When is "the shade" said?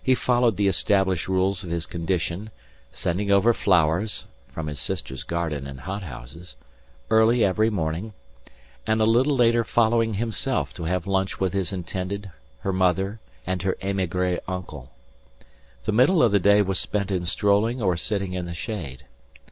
18.46-19.06